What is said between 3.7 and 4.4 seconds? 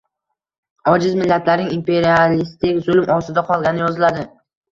yoziladi.